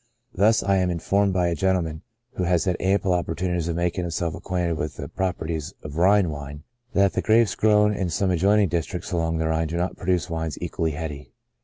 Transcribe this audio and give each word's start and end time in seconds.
Thus 0.33 0.63
I 0.63 0.77
am 0.77 0.89
informed 0.89 1.31
by 1.33 1.49
a 1.49 1.53
gentleman 1.55 2.01
who 2.33 2.45
has 2.45 2.65
had 2.65 2.75
ample 2.79 3.13
opportunities 3.13 3.67
of 3.67 3.75
making 3.75 4.03
himself 4.03 4.33
acquainted 4.33 4.75
with 4.79 4.95
the 4.95 5.07
prop 5.07 5.37
erties 5.37 5.73
of 5.83 5.95
Rhine 5.97 6.31
wine, 6.31 6.63
that 6.93 7.13
the 7.13 7.21
grapes 7.21 7.53
grown 7.53 7.93
in 7.93 8.09
some 8.09 8.31
ad 8.31 8.39
joining 8.39 8.67
districts 8.67 9.11
along 9.11 9.37
the 9.37 9.47
Rhine 9.47 9.67
do 9.67 9.77
not 9.77 9.97
produce 9.97 10.27
wines 10.27 10.57
equally 10.59 10.93
heady. 10.93 11.33